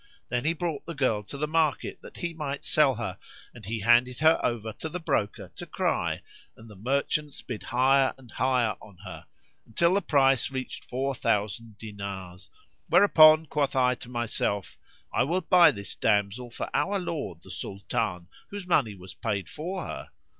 Then 0.29 0.45
he 0.45 0.53
brought 0.53 0.87
the 0.87 0.95
girl 0.95 1.21
to 1.25 1.37
the 1.37 1.47
market 1.47 1.99
that 2.01 2.17
he 2.17 2.33
might 2.33 2.65
sell 2.65 2.95
her, 2.95 3.19
and 3.53 3.63
he 3.67 3.81
handed 3.81 4.17
her 4.17 4.39
over 4.43 4.73
to 4.73 4.89
the 4.89 4.99
broker 4.99 5.51
to 5.57 5.67
cry 5.67 6.23
and 6.57 6.67
the 6.67 6.75
merchants 6.75 7.43
bid 7.43 7.61
higher 7.61 8.15
and 8.17 8.31
higher 8.31 8.75
on 8.81 8.97
her, 9.05 9.27
until 9.67 9.93
the 9.93 10.01
price 10.01 10.49
reached 10.49 10.85
four 10.85 11.13
thousand 11.13 11.77
dinars; 11.77 12.49
whereupon 12.89 13.45
quoth 13.45 13.75
I 13.75 13.93
to 13.93 14.09
myself, 14.09 14.75
'I 15.13 15.23
will 15.25 15.41
buy 15.41 15.69
this 15.69 15.95
damsel 15.95 16.49
for 16.49 16.67
our 16.75 16.97
lord 16.97 17.43
the 17.43 17.51
Sultan, 17.51 18.27
whose 18.49 18.65
money 18.65 18.95
was 18.95 19.13
paid 19.13 19.47
for 19.47 19.85
her.' 19.85 20.09